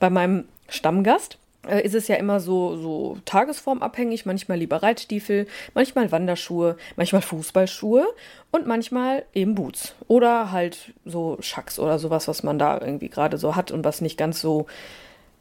Bei 0.00 0.10
meinem 0.10 0.44
Stammgast 0.68 1.38
äh, 1.66 1.82
ist 1.82 1.94
es 1.94 2.08
ja 2.08 2.16
immer 2.16 2.40
so, 2.40 2.76
so 2.76 3.18
tagesformabhängig, 3.24 4.26
manchmal 4.26 4.58
lieber 4.58 4.82
Reitstiefel, 4.82 5.46
manchmal 5.74 6.10
Wanderschuhe, 6.10 6.76
manchmal 6.96 7.22
Fußballschuhe 7.22 8.06
und 8.50 8.66
manchmal 8.66 9.24
eben 9.32 9.54
Boots. 9.54 9.94
Oder 10.08 10.50
halt 10.50 10.92
so 11.04 11.36
Schacks 11.40 11.78
oder 11.78 11.98
sowas, 11.98 12.26
was 12.26 12.42
man 12.42 12.58
da 12.58 12.80
irgendwie 12.80 13.08
gerade 13.08 13.38
so 13.38 13.54
hat 13.54 13.70
und 13.70 13.84
was 13.84 14.00
nicht 14.00 14.18
ganz 14.18 14.40
so, 14.40 14.66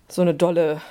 so 0.07 0.21
eine 0.21 0.35
dolle 0.35 0.81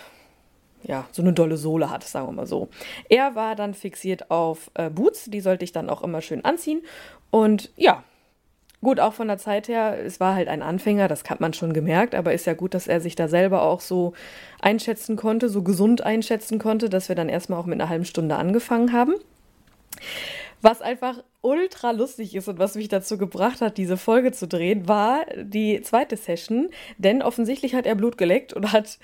ja, 0.86 1.06
so 1.12 1.22
eine 1.22 1.32
dolle 1.32 1.56
Sohle 1.56 1.90
hat, 1.90 2.04
sagen 2.04 2.28
wir 2.28 2.32
mal 2.32 2.46
so. 2.46 2.68
Er 3.08 3.34
war 3.34 3.56
dann 3.56 3.74
fixiert 3.74 4.30
auf 4.30 4.70
äh, 4.74 4.90
Boots, 4.90 5.24
die 5.26 5.40
sollte 5.40 5.64
ich 5.64 5.72
dann 5.72 5.90
auch 5.90 6.02
immer 6.02 6.20
schön 6.20 6.44
anziehen. 6.44 6.82
Und 7.30 7.70
ja, 7.76 8.04
gut, 8.82 9.00
auch 9.00 9.14
von 9.14 9.28
der 9.28 9.38
Zeit 9.38 9.68
her, 9.68 9.98
es 10.04 10.20
war 10.20 10.34
halt 10.34 10.48
ein 10.48 10.62
Anfänger, 10.62 11.08
das 11.08 11.24
hat 11.28 11.40
man 11.40 11.54
schon 11.54 11.72
gemerkt, 11.72 12.14
aber 12.14 12.32
ist 12.34 12.46
ja 12.46 12.54
gut, 12.54 12.74
dass 12.74 12.86
er 12.86 13.00
sich 13.00 13.16
da 13.16 13.28
selber 13.28 13.62
auch 13.62 13.80
so 13.80 14.12
einschätzen 14.60 15.16
konnte, 15.16 15.48
so 15.48 15.62
gesund 15.62 16.02
einschätzen 16.02 16.58
konnte, 16.58 16.88
dass 16.88 17.08
wir 17.08 17.16
dann 17.16 17.28
erstmal 17.28 17.58
auch 17.58 17.66
mit 17.66 17.80
einer 17.80 17.88
halben 17.88 18.04
Stunde 18.04 18.36
angefangen 18.36 18.92
haben. 18.92 19.14
Was 20.60 20.80
einfach 20.80 21.22
ultra 21.42 21.90
lustig 21.90 22.34
ist 22.34 22.48
und 22.48 22.58
was 22.58 22.74
mich 22.74 22.88
dazu 22.88 23.18
gebracht 23.18 23.60
hat, 23.60 23.76
diese 23.76 23.98
Folge 23.98 24.32
zu 24.32 24.48
drehen, 24.48 24.88
war 24.88 25.26
die 25.36 25.82
zweite 25.82 26.16
Session, 26.16 26.70
denn 26.96 27.22
offensichtlich 27.22 27.74
hat 27.74 27.84
er 27.84 27.94
Blut 27.94 28.16
geleckt 28.16 28.54
und 28.54 28.72
hat 28.72 28.98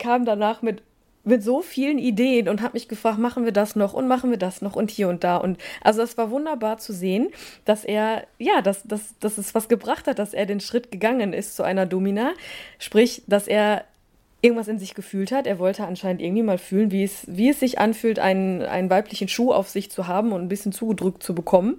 kam 0.00 0.24
danach 0.24 0.62
mit 0.62 0.82
mit 1.24 1.42
so 1.42 1.60
vielen 1.60 1.98
Ideen 1.98 2.48
und 2.48 2.62
habe 2.62 2.74
mich 2.74 2.88
gefragt, 2.88 3.18
machen 3.18 3.44
wir 3.44 3.52
das 3.52 3.76
noch 3.76 3.92
und 3.92 4.08
machen 4.08 4.30
wir 4.30 4.38
das 4.38 4.62
noch 4.62 4.74
und 4.76 4.90
hier 4.90 5.08
und 5.08 5.22
da. 5.22 5.36
Und 5.36 5.58
also 5.82 6.02
es 6.02 6.16
war 6.16 6.30
wunderbar 6.30 6.78
zu 6.78 6.92
sehen, 6.92 7.28
dass 7.64 7.84
er, 7.84 8.26
ja, 8.38 8.62
dass, 8.62 8.82
dass, 8.84 9.18
dass 9.20 9.38
es 9.38 9.54
was 9.54 9.68
gebracht 9.68 10.06
hat, 10.06 10.18
dass 10.18 10.34
er 10.34 10.46
den 10.46 10.60
Schritt 10.60 10.90
gegangen 10.90 11.32
ist 11.32 11.56
zu 11.56 11.62
einer 11.62 11.86
Domina. 11.86 12.32
Sprich, 12.78 13.22
dass 13.26 13.48
er 13.48 13.84
irgendwas 14.42 14.68
in 14.68 14.78
sich 14.78 14.94
gefühlt 14.94 15.32
hat. 15.32 15.46
Er 15.46 15.58
wollte 15.58 15.86
anscheinend 15.86 16.22
irgendwie 16.22 16.42
mal 16.42 16.58
fühlen, 16.58 16.90
wie 16.90 17.04
es, 17.04 17.24
wie 17.26 17.50
es 17.50 17.60
sich 17.60 17.78
anfühlt, 17.78 18.18
einen, 18.18 18.62
einen 18.62 18.88
weiblichen 18.88 19.28
Schuh 19.28 19.52
auf 19.52 19.68
sich 19.68 19.90
zu 19.90 20.06
haben 20.06 20.32
und 20.32 20.40
ein 20.40 20.48
bisschen 20.48 20.72
zugedrückt 20.72 21.22
zu 21.22 21.34
bekommen. 21.34 21.78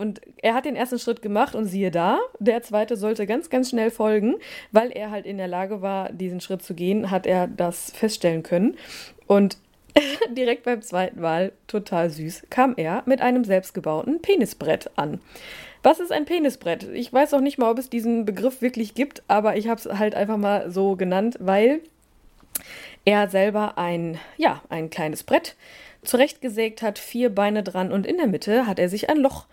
Und 0.00 0.20
er 0.38 0.54
hat 0.54 0.64
den 0.64 0.76
ersten 0.76 0.98
Schritt 0.98 1.20
gemacht 1.20 1.54
und 1.54 1.66
siehe 1.66 1.90
da, 1.90 2.18
der 2.38 2.62
zweite 2.62 2.96
sollte 2.96 3.26
ganz, 3.26 3.50
ganz 3.50 3.70
schnell 3.70 3.90
folgen, 3.90 4.36
weil 4.72 4.90
er 4.90 5.10
halt 5.10 5.26
in 5.26 5.36
der 5.36 5.48
Lage 5.48 5.82
war, 5.82 6.10
diesen 6.10 6.40
Schritt 6.40 6.62
zu 6.62 6.74
gehen, 6.74 7.10
hat 7.10 7.26
er 7.26 7.46
das 7.46 7.92
feststellen 7.92 8.42
können. 8.42 8.76
Und 9.26 9.58
direkt 10.30 10.64
beim 10.64 10.82
zweiten 10.82 11.20
Mal, 11.20 11.52
total 11.66 12.10
süß, 12.10 12.44
kam 12.48 12.74
er 12.76 13.02
mit 13.06 13.20
einem 13.20 13.44
selbstgebauten 13.44 14.22
Penisbrett 14.22 14.90
an. 14.96 15.20
Was 15.82 16.00
ist 16.00 16.12
ein 16.12 16.24
Penisbrett? 16.24 16.84
Ich 16.94 17.12
weiß 17.12 17.34
auch 17.34 17.40
nicht 17.40 17.58
mal, 17.58 17.70
ob 17.70 17.78
es 17.78 17.90
diesen 17.90 18.24
Begriff 18.24 18.62
wirklich 18.62 18.94
gibt, 18.94 19.22
aber 19.28 19.56
ich 19.56 19.68
habe 19.68 19.80
es 19.80 19.98
halt 19.98 20.14
einfach 20.14 20.36
mal 20.36 20.70
so 20.70 20.96
genannt, 20.96 21.36
weil 21.40 21.80
er 23.04 23.28
selber 23.28 23.78
ein, 23.78 24.18
ja, 24.36 24.62
ein 24.68 24.90
kleines 24.90 25.22
Brett 25.24 25.56
zurechtgesägt 26.02 26.82
hat, 26.82 26.98
vier 26.98 27.34
Beine 27.34 27.62
dran 27.62 27.92
und 27.92 28.06
in 28.06 28.16
der 28.16 28.26
Mitte 28.26 28.66
hat 28.66 28.78
er 28.78 28.88
sich 28.88 29.10
ein 29.10 29.18
Loch 29.18 29.46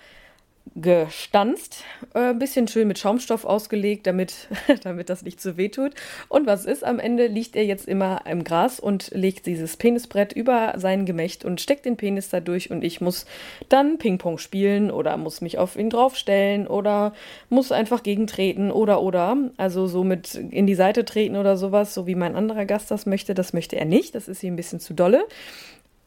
gestanzt, 0.81 1.84
äh, 2.13 2.29
ein 2.29 2.39
bisschen 2.39 2.67
schön 2.67 2.88
mit 2.88 3.00
Schaumstoff 3.00 3.46
ausgelegt, 3.46 4.05
damit, 4.05 4.48
damit 4.84 5.10
das 5.10 5.24
nicht 5.24 5.41
zu 5.41 5.57
weh 5.57 5.69
tut. 5.69 5.93
Und 6.29 6.46
was 6.46 6.65
ist? 6.65 6.86
Am 6.86 7.00
Ende 7.00 7.27
liegt 7.27 7.55
er 7.55 7.65
jetzt 7.65 7.88
immer 7.88 8.22
im 8.25 8.43
Gras 8.43 8.79
und 8.79 9.10
legt 9.13 9.48
dieses 9.48 9.77
Penisbrett 9.77 10.34
über 10.34 10.75
sein 10.77 11.05
Gemächt 11.05 11.46
und 11.46 11.62
steckt 11.62 11.86
den 11.86 11.98
Penis 11.98 12.29
da 12.29 12.39
durch 12.39 12.69
und 12.69 12.84
ich 12.84 13.01
muss 13.01 13.25
dann 13.69 13.98
Ping-Pong 13.98 14.38
spielen 14.38 14.91
oder 14.91 15.17
muss 15.17 15.41
mich 15.41 15.57
auf 15.57 15.75
ihn 15.75 15.89
draufstellen 15.89 16.67
oder 16.67 17.13
muss 17.50 17.72
einfach 17.72 18.03
gegentreten 18.03 18.72
oder 18.72 19.01
oder. 19.01 19.36
Also 19.57 19.88
so 19.88 20.03
mit 20.03 20.36
in 20.36 20.67
die 20.67 20.75
Seite 20.75 21.05
treten 21.05 21.38
oder 21.38 21.57
sowas, 21.57 21.93
so 21.93 22.05
wie 22.05 22.15
mein 22.15 22.36
anderer 22.36 22.65
Gast 22.65 22.91
das 22.91 23.07
möchte. 23.07 23.34
Das 23.34 23.51
möchte 23.51 23.77
er 23.77 23.86
nicht. 23.86 24.13
Das 24.13 24.27
ist 24.27 24.43
ihm 24.43 24.53
ein 24.53 24.57
bisschen 24.57 24.79
zu 24.79 24.93
dolle. 24.93 25.25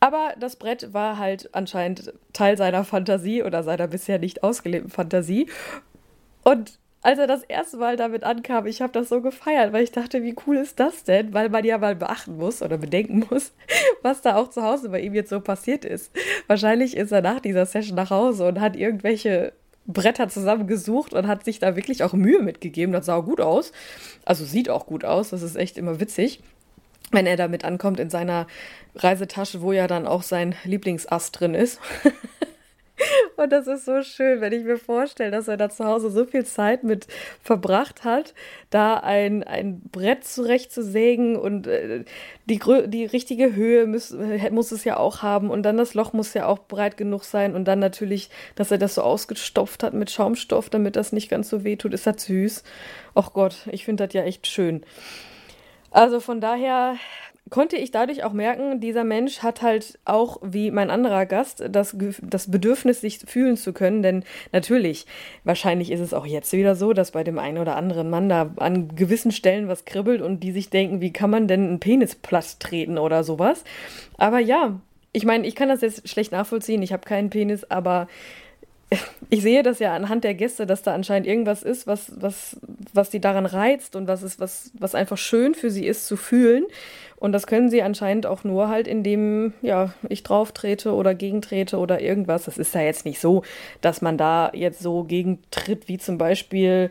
Aber 0.01 0.35
das 0.41 0.57
Brett 0.57 0.95
war 0.95 1.19
halt 1.19 1.51
anscheinend 1.55 2.13
Teil 2.33 2.57
seiner 2.57 2.85
Fantasie 2.85 3.43
oder 3.43 3.63
seiner 3.63 3.87
bisher 3.87 4.19
nicht 4.19 4.43
ausgelebten 4.43 4.91
Fantasie. 4.91 5.47
Und 6.43 6.79
als 7.03 7.19
er 7.19 7.27
das 7.27 7.43
erste 7.45 7.77
Mal 7.77 7.97
damit 7.97 8.25
ankam, 8.25 8.67
ich 8.67 8.83
habe 8.83 8.93
das 8.93 9.09
so 9.09 9.21
gefeiert, 9.23 9.73
weil 9.73 9.85
ich 9.85 9.93
dachte, 9.93 10.23
wie 10.23 10.35
cool 10.47 10.57
ist 10.57 10.81
das 10.81 11.05
denn? 11.05 11.33
Weil 11.33 11.49
man 11.51 11.65
ja 11.65 11.79
mal 11.79 11.97
beachten 11.97 12.37
muss 12.37 12.63
oder 12.63 12.79
bedenken 12.79 13.27
muss, 13.31 13.53
was 14.03 14.23
da 14.23 14.37
auch 14.37 14.49
zu 14.49 14.63
Hause 14.63 14.89
bei 14.89 15.01
ihm 15.01 15.15
jetzt 15.15 15.31
so 15.31 15.41
passiert 15.41 15.85
ist. 15.85 16.11
Wahrscheinlich 16.47 16.97
ist 16.97 17.13
er 17.13 17.23
nach 17.23 17.41
dieser 17.41 17.67
Session 17.67 17.97
nach 17.97 18.11
Hause 18.11 18.49
und 18.49 18.61
hat 18.61 18.77
irgendwelche 18.77 19.53
Bretter 19.87 20.29
zusammengesucht 20.29 21.15
und 21.15 21.27
hat 21.27 21.45
sich 21.45 21.59
da 21.59 21.77
wirklich 21.77 22.05
auch 22.05 22.13
Mühe 22.13 22.43
mitgegeben. 22.43 22.93
Das 22.93 23.07
sah 23.07 23.21
gut 23.21 23.41
aus. 23.41 23.73
Also 24.25 24.45
sieht 24.45 24.69
auch 24.69 24.87
gut 24.87 25.05
aus. 25.05 25.31
Das 25.31 25.43
ist 25.43 25.57
echt 25.57 25.79
immer 25.79 26.01
witzig 26.01 26.41
wenn 27.11 27.27
er 27.27 27.37
damit 27.37 27.65
ankommt 27.65 28.01
in 28.01 28.11
seiner 28.11 28.47
Reisetasche, 28.95 29.63
wo 29.63 29.73
ja 29.73 29.87
dann 29.87 30.07
auch 30.07 30.23
sein 30.23 30.55
Lieblingsast 30.65 31.39
drin 31.41 31.55
ist. 31.55 31.81
Und 33.37 33.51
das 33.53 33.67
ist 33.67 33.87
so 33.87 34.03
schön, 34.03 34.41
wenn 34.41 34.53
ich 34.53 34.65
mir 34.65 34.77
vorstelle, 34.77 35.31
dass 35.31 35.49
er 35.49 35.57
da 35.57 35.71
zu 35.71 35.85
Hause 35.85 36.11
so 36.11 36.27
viel 36.27 36.45
Zeit 36.45 36.85
mit 36.85 37.07
verbracht 37.43 38.05
hat, 38.05 38.35
da 38.69 38.97
ein, 38.99 39.43
ein 39.43 39.81
Brett 39.91 40.25
zurechtzusägen 40.25 41.37
und 41.37 41.67
äh, 41.67 42.05
die, 42.45 42.61
die 42.87 43.07
richtige 43.07 43.55
Höhe 43.55 43.87
muss, 43.87 44.15
muss 44.51 44.73
es 44.73 44.85
ja 44.85 44.99
auch 44.99 45.23
haben 45.23 45.51
und 45.51 45.63
dann 45.63 45.79
das 45.79 45.95
Loch 45.95 46.13
muss 46.13 46.35
ja 46.35 46.47
auch 46.47 46.59
breit 46.59 46.97
genug 46.99 47.25
sein 47.25 47.55
und 47.55 47.65
dann 47.65 47.79
natürlich, 47.79 48.29
dass 48.55 48.71
er 48.71 48.79
das 48.79 48.97
so 48.97 49.03
ausgestopft 49.03 49.83
hat 49.83 49.95
mit 49.95 50.11
Schaumstoff, 50.11 50.69
damit 50.69 50.97
das 50.97 51.13
nicht 51.13 51.31
ganz 51.31 51.49
so 51.49 51.65
weh 51.65 51.77
tut, 51.77 51.95
ist 51.95 52.07
das 52.07 52.25
süß. 52.25 52.63
Ach 53.15 53.33
Gott, 53.33 53.67
ich 53.71 53.87
finde 53.87 54.07
das 54.07 54.15
ja 54.15 54.23
echt 54.23 54.47
schön. 54.47 54.83
Also 55.91 56.21
von 56.21 56.41
daher 56.41 56.97
konnte 57.51 57.77
ich 57.77 57.91
dadurch 57.91 58.23
auch 58.23 58.33
merken, 58.33 58.81
dieser 58.81 59.03
Mensch 59.05 59.41
hat 59.41 59.61
halt 59.61 59.99
auch 60.05 60.39
wie 60.43 60.71
mein 60.71 60.89
anderer 60.89 61.27
Gast 61.27 61.65
das, 61.69 61.97
das 62.23 62.51
Bedürfnis, 62.51 63.01
sich 63.01 63.19
fühlen 63.19 63.57
zu 63.57 63.73
können. 63.73 64.03
Denn 64.03 64.25
natürlich, 64.53 65.07
wahrscheinlich 65.45 65.91
ist 65.91 66.01
es 66.01 66.15
auch 66.15 66.27
jetzt 66.27 66.53
wieder 66.53 66.77
so, 66.77 66.93
dass 66.93 67.11
bei 67.11 67.25
dem 67.25 67.39
einen 67.39 67.59
oder 67.59 67.77
anderen 67.77 68.09
Mann 68.09 68.29
da 68.29 68.51
an 68.57 68.95
gewissen 68.95 69.33
Stellen 69.33 69.69
was 69.69 69.85
kribbelt 69.85 70.23
und 70.23 70.41
die 70.41 70.53
sich 70.53 70.71
denken, 70.71 71.01
wie 71.01 71.13
kann 71.13 71.31
man 71.31 71.49
denn 71.49 71.67
einen 71.67 71.81
Penis 71.81 72.15
platt 72.15 72.61
treten 72.61 72.99
oder 72.99 73.25
sowas. 73.25 73.65
Aber 74.17 74.39
ja, 74.39 74.81
ich 75.13 75.25
meine, 75.25 75.47
ich 75.47 75.57
kann 75.57 75.69
das 75.69 75.81
jetzt 75.81 76.09
schlecht 76.09 76.31
nachvollziehen. 76.31 76.83
Ich 76.83 76.93
habe 76.93 77.07
keinen 77.07 77.31
Penis, 77.31 77.65
aber 77.65 78.07
ich 79.31 79.43
sehe 79.43 79.63
das 79.63 79.79
ja 79.79 79.95
anhand 79.95 80.25
der 80.25 80.35
Gäste, 80.35 80.67
dass 80.67 80.83
da 80.83 80.95
anscheinend 80.95 81.27
irgendwas 81.27 81.63
ist, 81.63 81.87
was, 81.87 82.13
was, 82.21 82.57
was 82.93 83.11
die 83.11 83.21
daran 83.21 83.47
reizt 83.47 83.95
und 83.95 84.09
was 84.09 84.23
ist, 84.23 84.41
was, 84.41 84.73
was 84.79 84.95
einfach 84.95 85.19
schön 85.19 85.55
für 85.55 85.71
sie 85.71 85.87
ist 85.87 86.07
zu 86.07 86.17
fühlen. 86.17 86.65
Und 87.17 87.33
das 87.33 87.47
können 87.47 87.69
sie 87.69 87.83
anscheinend 87.83 88.27
auch 88.27 88.45
nur 88.45 88.69
halt, 88.69 88.89
indem 88.89 89.53
ja, 89.63 89.93
ich 90.09 90.23
drauf 90.23 90.53
trete 90.53 90.95
oder 90.95 91.15
gegentrete 91.15 91.77
oder 91.77 92.01
irgendwas. 92.01 92.45
Das 92.45 92.59
ist 92.59 92.75
ja 92.75 92.81
jetzt 92.81 93.05
nicht 93.05 93.21
so, 93.21 93.45
dass 93.81 94.03
man 94.03 94.17
da 94.17 94.51
jetzt 94.55 94.81
so 94.81 95.05
gegentritt, 95.05 95.87
wie 95.87 95.99
zum 95.99 96.19
Beispiel 96.19 96.91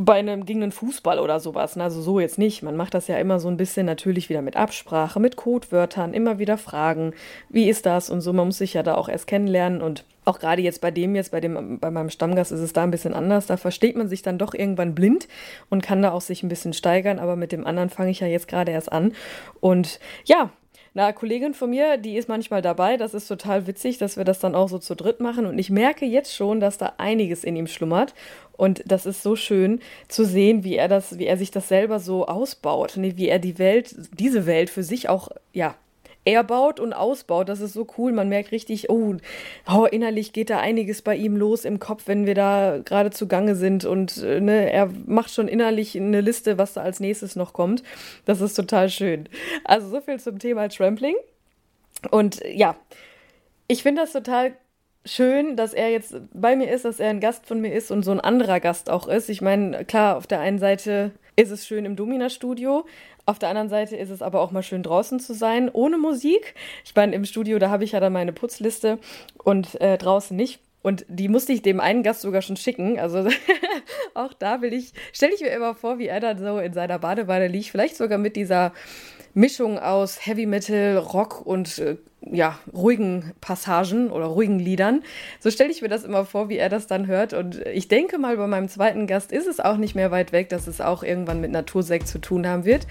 bei 0.00 0.14
einem 0.14 0.46
gegen 0.46 0.62
einen 0.62 0.70
Fußball 0.70 1.18
oder 1.18 1.40
sowas. 1.40 1.74
Ne? 1.74 1.82
Also 1.82 2.00
so 2.00 2.20
jetzt 2.20 2.38
nicht. 2.38 2.62
Man 2.62 2.76
macht 2.76 2.94
das 2.94 3.08
ja 3.08 3.18
immer 3.18 3.40
so 3.40 3.48
ein 3.48 3.56
bisschen 3.56 3.84
natürlich 3.84 4.28
wieder 4.28 4.42
mit 4.42 4.54
Absprache, 4.54 5.18
mit 5.18 5.34
Codewörtern, 5.34 6.14
immer 6.14 6.38
wieder 6.38 6.56
fragen, 6.56 7.14
wie 7.48 7.68
ist 7.68 7.84
das 7.84 8.08
und 8.08 8.20
so. 8.20 8.32
Man 8.32 8.46
muss 8.46 8.58
sich 8.58 8.74
ja 8.74 8.84
da 8.84 8.94
auch 8.94 9.08
erst 9.08 9.26
kennenlernen 9.26 9.82
und 9.82 10.04
auch 10.24 10.38
gerade 10.38 10.62
jetzt 10.62 10.80
bei 10.80 10.92
dem 10.92 11.16
jetzt, 11.16 11.32
bei 11.32 11.40
dem, 11.40 11.80
bei 11.80 11.90
meinem 11.90 12.10
Stammgast 12.10 12.52
ist 12.52 12.60
es 12.60 12.72
da 12.72 12.84
ein 12.84 12.92
bisschen 12.92 13.12
anders. 13.12 13.46
Da 13.46 13.56
versteht 13.56 13.96
man 13.96 14.06
sich 14.06 14.22
dann 14.22 14.38
doch 14.38 14.54
irgendwann 14.54 14.94
blind 14.94 15.26
und 15.68 15.82
kann 15.82 16.00
da 16.00 16.12
auch 16.12 16.20
sich 16.20 16.44
ein 16.44 16.48
bisschen 16.48 16.74
steigern, 16.74 17.18
aber 17.18 17.34
mit 17.34 17.50
dem 17.50 17.66
anderen 17.66 17.90
fange 17.90 18.12
ich 18.12 18.20
ja 18.20 18.28
jetzt 18.28 18.46
gerade 18.46 18.70
erst 18.70 18.92
an. 18.92 19.14
Und 19.58 19.98
ja, 20.26 20.52
eine 20.94 21.12
Kollegin 21.12 21.54
von 21.54 21.70
mir, 21.70 21.96
die 21.96 22.16
ist 22.16 22.28
manchmal 22.28 22.62
dabei. 22.62 22.96
Das 22.96 23.14
ist 23.14 23.28
total 23.28 23.66
witzig, 23.66 23.98
dass 23.98 24.16
wir 24.16 24.24
das 24.24 24.40
dann 24.40 24.54
auch 24.54 24.68
so 24.68 24.78
zu 24.78 24.94
dritt 24.94 25.20
machen. 25.20 25.46
Und 25.46 25.58
ich 25.58 25.70
merke 25.70 26.04
jetzt 26.04 26.34
schon, 26.34 26.60
dass 26.60 26.78
da 26.78 26.94
einiges 26.98 27.44
in 27.44 27.56
ihm 27.56 27.66
schlummert. 27.66 28.14
Und 28.58 28.82
das 28.84 29.06
ist 29.06 29.22
so 29.22 29.36
schön 29.36 29.80
zu 30.08 30.24
sehen, 30.24 30.64
wie 30.64 30.76
er 30.76 30.88
das, 30.88 31.18
wie 31.18 31.26
er 31.26 31.38
sich 31.38 31.50
das 31.50 31.68
selber 31.68 32.00
so 32.00 32.26
ausbaut, 32.26 32.96
wie 32.96 33.28
er 33.28 33.38
die 33.38 33.58
Welt, 33.58 33.94
diese 34.18 34.44
Welt 34.44 34.68
für 34.68 34.82
sich 34.82 35.08
auch, 35.08 35.30
ja, 35.54 35.76
er 36.24 36.50
und 36.80 36.92
ausbaut. 36.92 37.48
Das 37.48 37.60
ist 37.60 37.72
so 37.72 37.86
cool. 37.96 38.12
Man 38.12 38.28
merkt 38.28 38.52
richtig, 38.52 38.90
oh, 38.90 39.14
oh, 39.72 39.86
innerlich 39.86 40.32
geht 40.32 40.50
da 40.50 40.58
einiges 40.58 41.02
bei 41.02 41.16
ihm 41.16 41.36
los 41.36 41.64
im 41.64 41.78
Kopf, 41.78 42.02
wenn 42.06 42.26
wir 42.26 42.34
da 42.34 42.80
gerade 42.84 43.10
zugange 43.10 43.54
sind. 43.54 43.84
Und 43.84 44.18
äh, 44.18 44.40
ne, 44.40 44.70
er 44.70 44.90
macht 45.06 45.30
schon 45.32 45.48
innerlich 45.48 45.96
eine 45.96 46.20
Liste, 46.20 46.58
was 46.58 46.74
da 46.74 46.82
als 46.82 47.00
nächstes 47.00 47.36
noch 47.36 47.52
kommt. 47.52 47.82
Das 48.24 48.40
ist 48.40 48.54
total 48.54 48.90
schön. 48.90 49.28
Also 49.64 49.88
so 49.88 50.00
viel 50.00 50.20
zum 50.20 50.38
Thema 50.38 50.68
Trampling. 50.68 51.14
Und 52.10 52.42
ja, 52.52 52.76
ich 53.68 53.82
finde 53.82 54.02
das 54.02 54.12
total 54.12 54.54
schön, 55.08 55.56
dass 55.56 55.72
er 55.72 55.90
jetzt 55.90 56.16
bei 56.32 56.56
mir 56.56 56.70
ist, 56.70 56.84
dass 56.84 57.00
er 57.00 57.10
ein 57.10 57.20
Gast 57.20 57.46
von 57.46 57.60
mir 57.60 57.72
ist 57.72 57.90
und 57.90 58.02
so 58.02 58.10
ein 58.10 58.20
anderer 58.20 58.60
Gast 58.60 58.90
auch 58.90 59.08
ist. 59.08 59.28
Ich 59.28 59.40
meine, 59.40 59.84
klar, 59.84 60.16
auf 60.16 60.26
der 60.26 60.40
einen 60.40 60.58
Seite 60.58 61.12
ist 61.36 61.50
es 61.50 61.66
schön 61.66 61.84
im 61.84 61.96
Domina-Studio, 61.96 62.84
auf 63.26 63.38
der 63.38 63.50
anderen 63.50 63.68
Seite 63.68 63.94
ist 63.96 64.10
es 64.10 64.22
aber 64.22 64.40
auch 64.40 64.52
mal 64.52 64.62
schön 64.62 64.82
draußen 64.82 65.20
zu 65.20 65.34
sein, 65.34 65.68
ohne 65.70 65.98
Musik. 65.98 66.54
Ich 66.84 66.94
meine, 66.94 67.14
im 67.14 67.26
Studio, 67.26 67.58
da 67.58 67.68
habe 67.68 67.84
ich 67.84 67.92
ja 67.92 68.00
dann 68.00 68.12
meine 68.14 68.32
Putzliste 68.32 68.98
und 69.44 69.78
äh, 69.80 69.98
draußen 69.98 70.34
nicht. 70.34 70.60
Und 70.88 71.04
die 71.06 71.28
musste 71.28 71.52
ich 71.52 71.60
dem 71.60 71.80
einen 71.80 72.02
Gast 72.02 72.22
sogar 72.22 72.40
schon 72.40 72.56
schicken. 72.56 72.98
Also 72.98 73.28
auch 74.14 74.32
da 74.32 74.62
will 74.62 74.72
ich, 74.72 74.94
stelle 75.12 75.34
ich 75.34 75.42
mir 75.42 75.50
immer 75.50 75.74
vor, 75.74 75.98
wie 75.98 76.06
er 76.06 76.18
dann 76.18 76.38
so 76.38 76.58
in 76.58 76.72
seiner 76.72 76.98
Badewanne 76.98 77.46
liegt. 77.46 77.66
Vielleicht 77.66 77.94
sogar 77.94 78.16
mit 78.16 78.36
dieser 78.36 78.72
Mischung 79.34 79.78
aus 79.78 80.24
Heavy 80.24 80.46
Metal, 80.46 80.96
Rock 80.96 81.44
und 81.44 81.78
äh, 81.78 81.96
ja, 82.22 82.58
ruhigen 82.72 83.34
Passagen 83.42 84.10
oder 84.10 84.24
ruhigen 84.24 84.58
Liedern. 84.58 85.02
So 85.40 85.50
stelle 85.50 85.70
ich 85.70 85.82
mir 85.82 85.88
das 85.88 86.04
immer 86.04 86.24
vor, 86.24 86.48
wie 86.48 86.56
er 86.56 86.70
das 86.70 86.86
dann 86.86 87.06
hört. 87.06 87.34
Und 87.34 87.66
ich 87.66 87.88
denke 87.88 88.16
mal, 88.16 88.38
bei 88.38 88.46
meinem 88.46 88.70
zweiten 88.70 89.06
Gast 89.06 89.30
ist 89.30 89.46
es 89.46 89.60
auch 89.60 89.76
nicht 89.76 89.94
mehr 89.94 90.10
weit 90.10 90.32
weg, 90.32 90.48
dass 90.48 90.66
es 90.66 90.80
auch 90.80 91.02
irgendwann 91.02 91.42
mit 91.42 91.50
Natursekt 91.50 92.08
zu 92.08 92.18
tun 92.18 92.46
haben 92.46 92.64
wird. 92.64 92.86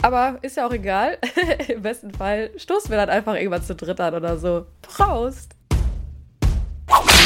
Aber 0.00 0.38
ist 0.40 0.56
ja 0.56 0.66
auch 0.66 0.72
egal. 0.72 1.18
Im 1.68 1.82
besten 1.82 2.10
Fall 2.10 2.52
stoßen 2.56 2.88
wir 2.88 2.96
dann 2.96 3.10
einfach 3.10 3.34
irgendwann 3.34 3.62
zu 3.62 3.74
dritt 3.74 4.00
an 4.00 4.14
oder 4.14 4.38
so. 4.38 4.64
Prost! 4.80 5.53